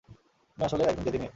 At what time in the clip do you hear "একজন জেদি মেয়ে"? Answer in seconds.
0.83-1.29